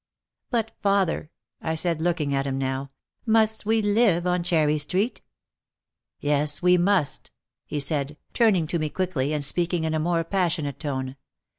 "But, 0.49 0.71
father," 0.81 1.29
I 1.61 1.75
said, 1.75 2.01
looking 2.01 2.33
at 2.33 2.47
him 2.47 2.57
now, 2.57 2.89
"must 3.27 3.67
we 3.67 3.83
live 3.83 4.25
on 4.25 4.41
Cherry 4.41 4.79
Street?" 4.79 5.21
"Yes, 6.19 6.59
we 6.59 6.75
must," 6.75 7.29
he 7.67 7.79
said, 7.79 8.17
turning 8.33 8.65
to 8.65 8.79
me 8.79 8.89
quickly 8.89 9.31
and 9.31 9.45
speaking 9.45 9.83
in 9.83 9.93
a 9.93 9.99
more 9.99 10.23
passionate 10.23 10.79
tone. 10.79 11.17